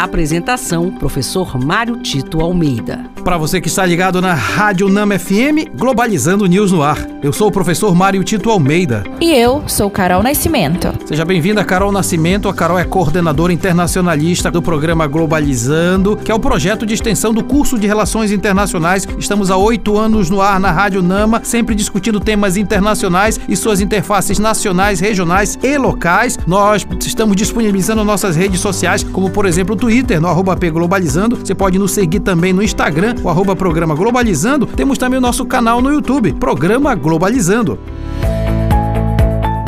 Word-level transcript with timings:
Apresentação: 0.00 0.90
Professor 0.90 1.62
Mário 1.62 1.98
Tito 1.98 2.40
Almeida. 2.40 3.04
Para 3.22 3.36
você 3.36 3.60
que 3.60 3.68
está 3.68 3.84
ligado 3.84 4.22
na 4.22 4.32
Rádio 4.32 4.88
Nama 4.88 5.18
FM, 5.18 5.76
Globalizando 5.76 6.46
News 6.46 6.72
no 6.72 6.82
ar. 6.82 7.06
Eu 7.22 7.34
sou 7.34 7.48
o 7.48 7.52
professor 7.52 7.94
Mário 7.94 8.24
Tito 8.24 8.48
Almeida. 8.48 9.04
E 9.20 9.30
eu 9.30 9.62
sou 9.66 9.90
Carol 9.90 10.22
Nascimento. 10.22 10.88
Seja 11.04 11.22
bem-vinda, 11.22 11.62
Carol 11.62 11.92
Nascimento. 11.92 12.48
A 12.48 12.54
Carol 12.54 12.78
é 12.78 12.84
coordenadora 12.84 13.52
internacionalista 13.52 14.50
do 14.50 14.62
programa 14.62 15.06
Globalizando, 15.06 16.16
que 16.16 16.32
é 16.32 16.34
o 16.34 16.40
projeto 16.40 16.86
de 16.86 16.94
extensão 16.94 17.34
do 17.34 17.44
curso 17.44 17.78
de 17.78 17.86
Relações 17.86 18.32
Internacionais. 18.32 19.06
Estamos 19.18 19.50
há 19.50 19.56
oito 19.58 19.98
anos 19.98 20.30
no 20.30 20.40
ar 20.40 20.58
na 20.58 20.70
Rádio 20.70 21.02
Nama, 21.02 21.42
sempre 21.44 21.74
discutindo 21.74 22.18
temas 22.20 22.56
internacionais 22.56 23.38
e 23.46 23.54
suas 23.54 23.82
interfaces 23.82 24.38
nacionais, 24.38 24.98
regionais 24.98 25.58
e 25.62 25.76
locais. 25.76 26.38
Nós 26.46 26.86
estamos 27.04 27.36
disponibilizando 27.36 28.02
nossas 28.02 28.34
redes 28.34 28.60
sociais, 28.60 29.04
como 29.04 29.28
por 29.28 29.44
exemplo 29.44 29.74
o 29.74 29.76
Twitter, 29.76 29.89
no 30.20 30.28
arroba 30.28 30.56
Globalizando. 30.56 31.36
Você 31.36 31.52
pode 31.52 31.76
nos 31.76 31.90
seguir 31.90 32.20
também 32.20 32.52
no 32.52 32.62
Instagram 32.62 33.16
o 33.24 33.28
arroba 33.28 33.56
Programa 33.56 33.94
Globalizando. 33.96 34.64
Temos 34.66 34.96
também 34.96 35.18
o 35.18 35.20
nosso 35.20 35.44
canal 35.44 35.82
no 35.82 35.90
YouTube, 35.90 36.32
Programa 36.34 36.94
Globalizando. 36.94 37.76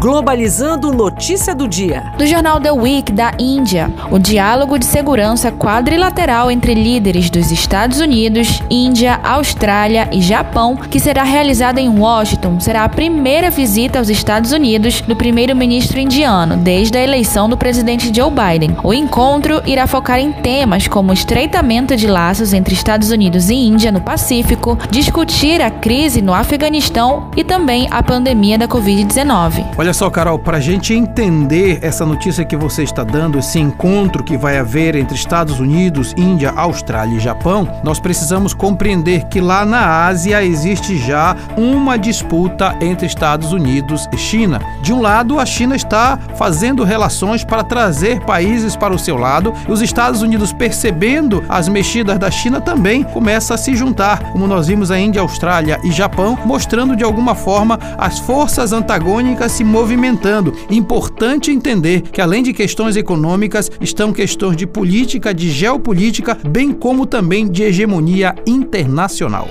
Globalizando 0.00 0.94
Notícia 0.94 1.54
do 1.54 1.68
Dia. 1.68 2.14
Do 2.16 2.26
jornal 2.26 2.58
The 2.58 2.72
Week 2.72 3.12
da 3.12 3.34
Índia, 3.38 3.92
o 4.10 4.18
diálogo 4.18 4.78
de 4.78 4.86
segurança 4.86 5.52
quadrilateral 5.52 6.50
entre 6.50 6.72
líderes 6.72 7.28
dos 7.28 7.50
Estados 7.50 8.00
Unidos, 8.00 8.62
Índia, 8.70 9.20
Austrália 9.22 10.08
e 10.10 10.22
Japão, 10.22 10.74
que 10.74 10.98
será 10.98 11.22
realizada 11.22 11.82
em 11.82 11.90
Washington, 11.90 12.58
será 12.60 12.84
a 12.84 12.88
primeira 12.88 13.50
visita 13.50 13.98
aos 13.98 14.08
Estados 14.08 14.52
Unidos 14.52 15.02
do 15.02 15.14
primeiro-ministro 15.14 16.00
indiano 16.00 16.56
desde 16.56 16.96
a 16.96 17.04
eleição 17.04 17.46
do 17.46 17.58
presidente 17.58 18.10
Joe 18.10 18.30
Biden. 18.30 18.78
O 18.82 18.94
encontro 18.94 19.60
irá 19.66 19.86
focar 19.86 20.18
em 20.18 20.32
temas 20.32 20.88
como 20.88 21.10
o 21.10 21.14
estreitamento 21.14 21.94
de 21.94 22.06
laços 22.06 22.54
entre 22.54 22.72
Estados 22.72 23.10
Unidos 23.10 23.50
e 23.50 23.54
Índia 23.54 23.92
no 23.92 24.00
Pacífico, 24.00 24.78
discutir 24.90 25.60
a 25.60 25.70
crise 25.70 26.22
no 26.22 26.32
Afeganistão 26.32 27.28
e 27.36 27.44
também 27.44 27.86
a 27.90 28.02
pandemia 28.02 28.56
da 28.56 28.66
Covid-19. 28.66 29.66
Olha 29.76 29.89
só, 29.92 30.10
Carol, 30.10 30.38
para 30.38 30.58
a 30.58 30.60
gente 30.60 30.92
entender 30.92 31.78
essa 31.82 32.04
notícia 32.04 32.44
que 32.44 32.56
você 32.56 32.82
está 32.82 33.02
dando, 33.02 33.38
esse 33.38 33.58
encontro 33.58 34.22
que 34.22 34.36
vai 34.36 34.58
haver 34.58 34.94
entre 34.94 35.14
Estados 35.14 35.58
Unidos, 35.58 36.14
Índia, 36.16 36.52
Austrália 36.54 37.16
e 37.16 37.20
Japão, 37.20 37.66
nós 37.82 37.98
precisamos 37.98 38.52
compreender 38.52 39.24
que 39.24 39.40
lá 39.40 39.64
na 39.64 40.06
Ásia 40.06 40.44
existe 40.44 40.98
já 40.98 41.36
uma 41.56 41.98
disputa 41.98 42.76
entre 42.80 43.06
Estados 43.06 43.52
Unidos 43.52 44.08
e 44.12 44.16
China. 44.16 44.60
De 44.82 44.92
um 44.92 45.00
lado, 45.00 45.40
a 45.40 45.46
China 45.46 45.74
está 45.74 46.18
fazendo 46.36 46.84
relações 46.84 47.42
para 47.42 47.64
trazer 47.64 48.20
países 48.20 48.76
para 48.76 48.94
o 48.94 48.98
seu 48.98 49.16
lado, 49.16 49.52
e 49.68 49.72
os 49.72 49.80
Estados 49.80 50.22
Unidos, 50.22 50.52
percebendo 50.52 51.42
as 51.48 51.68
mexidas 51.68 52.18
da 52.18 52.30
China, 52.30 52.60
também 52.60 53.02
começa 53.02 53.54
a 53.54 53.58
se 53.58 53.74
juntar, 53.74 54.30
como 54.32 54.46
nós 54.46 54.66
vimos 54.66 54.90
a 54.90 54.98
Índia, 54.98 55.22
Austrália 55.22 55.78
e 55.82 55.90
Japão, 55.90 56.38
mostrando 56.44 56.94
de 56.94 57.04
alguma 57.04 57.34
forma 57.34 57.78
as 57.96 58.18
forças 58.18 58.72
antagônicas 58.72 59.52
se 59.52 59.64
movimentando. 59.64 59.79
Importante 60.70 61.50
entender 61.50 62.02
que, 62.02 62.20
além 62.20 62.42
de 62.42 62.52
questões 62.52 62.96
econômicas, 62.96 63.70
estão 63.80 64.12
questões 64.12 64.56
de 64.56 64.66
política, 64.66 65.32
de 65.32 65.50
geopolítica, 65.50 66.36
bem 66.48 66.72
como 66.72 67.06
também 67.06 67.48
de 67.48 67.62
hegemonia 67.62 68.34
internacional. 68.46 69.48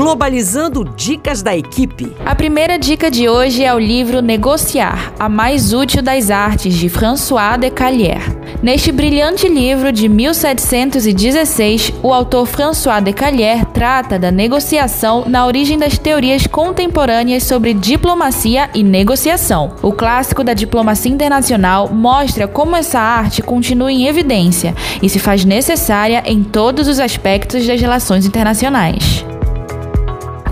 Globalizando 0.00 0.82
Dicas 0.96 1.42
da 1.42 1.54
Equipe. 1.54 2.10
A 2.24 2.34
primeira 2.34 2.78
dica 2.78 3.10
de 3.10 3.28
hoje 3.28 3.62
é 3.62 3.74
o 3.74 3.78
livro 3.78 4.22
Negociar, 4.22 5.12
a 5.18 5.28
mais 5.28 5.74
útil 5.74 6.00
das 6.00 6.30
artes, 6.30 6.74
de 6.74 6.88
François 6.88 7.58
de 7.58 7.68
Callière. 7.68 8.34
Neste 8.62 8.90
brilhante 8.90 9.46
livro 9.46 9.92
de 9.92 10.08
1716, 10.08 11.92
o 12.02 12.14
autor 12.14 12.46
François 12.46 13.02
de 13.02 13.12
Callière 13.12 13.66
trata 13.74 14.18
da 14.18 14.30
negociação 14.30 15.24
na 15.26 15.44
origem 15.44 15.76
das 15.76 15.98
teorias 15.98 16.46
contemporâneas 16.46 17.42
sobre 17.42 17.74
diplomacia 17.74 18.70
e 18.74 18.82
negociação. 18.82 19.74
O 19.82 19.92
clássico 19.92 20.42
da 20.42 20.54
diplomacia 20.54 21.12
internacional 21.12 21.90
mostra 21.92 22.48
como 22.48 22.74
essa 22.74 22.98
arte 22.98 23.42
continua 23.42 23.92
em 23.92 24.06
evidência 24.06 24.74
e 25.02 25.10
se 25.10 25.18
faz 25.18 25.44
necessária 25.44 26.22
em 26.24 26.42
todos 26.42 26.88
os 26.88 26.98
aspectos 26.98 27.66
das 27.66 27.78
relações 27.78 28.24
internacionais. 28.24 29.26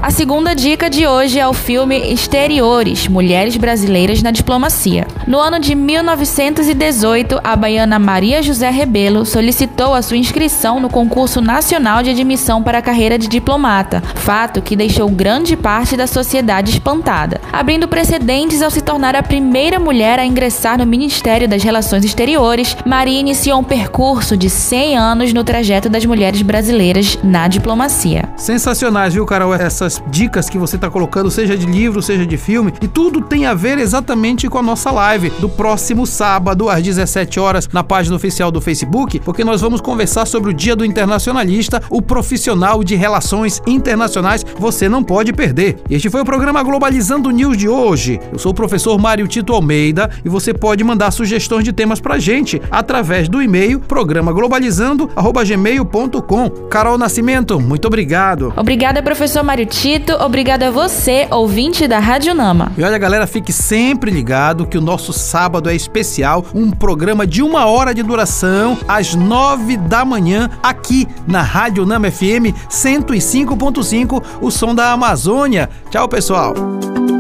A 0.01 0.13
segunda 0.13 0.55
dica 0.55 0.89
de 0.89 1.09
hoje 1.09 1.41
é 1.41 1.49
o 1.49 1.53
filme 1.53 2.13
Exteriores 2.13 3.09
Mulheres 3.09 3.57
Brasileiras 3.57 4.23
na 4.23 4.31
Diplomacia. 4.31 5.05
No 5.27 5.41
ano 5.41 5.59
de 5.59 5.75
1918, 5.75 7.41
a 7.43 7.57
baiana 7.57 7.99
Maria 7.99 8.41
José 8.41 8.71
Rebelo 8.71 9.27
solicitou 9.27 9.95
a 9.95 10.01
sua 10.01 10.17
inscrição 10.17 10.79
no 10.79 10.89
concurso 10.89 11.41
nacional 11.41 12.01
de 12.01 12.11
admissão 12.11 12.63
para 12.63 12.79
a 12.79 12.83
carreira 12.83 13.19
de 13.19 13.27
diplomata, 13.27 14.01
fato 14.15 14.63
que 14.63 14.77
deixou 14.77 15.11
grande 15.11 15.57
parte 15.57 15.97
da 15.97 16.07
sociedade 16.07 16.71
espantada, 16.71 17.41
abrindo 17.53 17.89
precedentes 17.89 18.63
ao 18.63 18.71
se 18.71 18.81
tornar 18.81 19.17
a 19.17 19.23
primeira 19.23 19.81
mulher 19.81 20.21
a 20.21 20.25
ingressar 20.25 20.79
no 20.79 20.87
Ministério 20.87 21.49
das 21.49 21.65
Relações 21.65 22.05
Exteriores. 22.05 22.77
Maria 22.87 23.19
iniciou 23.19 23.59
um 23.59 23.65
percurso 23.65 24.37
de 24.37 24.49
100 24.49 24.97
anos 24.97 25.33
no 25.33 25.43
trajeto 25.43 25.89
das 25.89 26.07
mulheres 26.07 26.41
brasileiras 26.41 27.19
na 27.23 27.49
diplomacia. 27.49 28.29
Sensacionais, 28.37 29.13
viu, 29.13 29.27
Carol? 29.27 29.53
Essas 29.53 29.98
dicas 30.09 30.49
que 30.49 30.59
você 30.59 30.77
está 30.77 30.91
colocando, 30.91 31.31
seja 31.31 31.57
de 31.57 31.67
livro, 31.67 32.03
seja 32.03 32.27
de 32.27 32.37
filme, 32.37 32.73
e 32.81 32.89
tudo 32.89 33.21
tem 33.21 33.47
a 33.47 33.55
ver 33.55 33.79
exatamente 33.79 34.49
com 34.49 34.59
a 34.59 34.63
nossa 34.63 34.91
live 34.91 35.31
do 35.41 35.49
próximo 35.49 36.07
sábado 36.07 36.69
às 36.69 36.83
17 36.83 37.41
horas 37.41 37.69
na 37.73 37.83
página 37.83 38.17
oficial 38.17 38.51
do 38.51 38.61
Facebook, 38.61 39.21
porque 39.21 39.45
nós 39.45 39.61
vamos 39.61 39.81
conversar 39.81 40.27
sobre 40.27 40.51
o 40.51 40.55
Dia 40.55 40.77
do 40.77 40.85
Internacionalista, 40.85 41.83
o 41.91 42.03
profissional 42.03 42.85
de 42.85 42.95
relações 42.95 43.63
internacionais. 43.67 44.45
Você 44.59 44.89
não 44.89 45.03
pode 45.03 45.33
perder. 45.33 45.79
Este 45.89 46.11
foi 46.11 46.21
o 46.21 46.25
programa 46.25 46.63
Globalizando 46.63 47.31
News 47.31 47.57
de 47.57 47.69
hoje. 47.69 48.21
Eu 48.33 48.39
sou 48.39 48.53
o 48.53 48.55
professor 48.55 48.99
Mário 48.99 49.29
Tito 49.29 49.53
Almeida 49.53 50.11
e 50.25 50.29
você 50.29 50.55
pode 50.55 50.85
mandar 50.85 51.11
sugestões 51.11 51.65
de 51.65 51.73
temas 51.73 52.01
pra 52.01 52.19
gente 52.19 52.61
através 52.71 53.29
do 53.29 53.43
e-mail 53.43 53.81
programaglobalizando@gmail.com. 53.81 56.51
Carol 56.69 56.99
Nascimento, 56.99 57.61
muito 57.61 57.87
obrigado. 57.87 58.53
Obrigada, 58.57 59.03
professor 59.03 59.43
Mário 59.43 59.67
Tito. 59.67 59.78
Tito, 59.81 60.12
obrigado 60.15 60.65
a 60.65 60.72
você, 60.72 61.28
ouvinte 61.31 61.87
da 61.87 62.00
Rádio 62.00 62.34
Nama. 62.34 62.72
E 62.77 62.83
olha, 62.83 62.99
galera, 62.99 63.28
fique 63.28 63.53
sempre 63.53 64.11
ligado 64.11 64.66
que 64.66 64.77
o 64.77 64.81
nosso 64.81 65.12
sábado 65.12 65.71
é 65.71 65.75
especial, 65.77 66.44
um 66.53 66.69
programa 66.72 67.25
de 67.25 67.44
uma 67.44 67.65
hora 67.66 67.94
de 67.94 68.03
duração, 68.03 68.77
às 68.88 69.15
nove 69.15 69.77
da 69.77 70.05
manhã, 70.05 70.50
aqui 70.61 71.06
na 71.28 71.43
Rádio 71.43 71.87
Nama 71.87 72.11
FM 72.11 72.59
105.5, 72.69 74.21
o 74.43 74.50
som 74.50 74.75
da 74.75 74.91
Amazônia. 74.91 75.71
Tchau, 75.93 76.09
pessoal. 76.09 76.55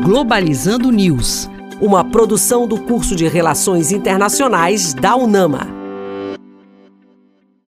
Globalizando 0.02 0.90
News, 0.90 1.48
uma 1.80 2.02
produção 2.02 2.66
do 2.66 2.76
curso 2.76 3.14
de 3.14 3.28
Relações 3.28 3.92
Internacionais 3.92 4.92
da 4.94 5.14
UNAMA. 5.14 5.77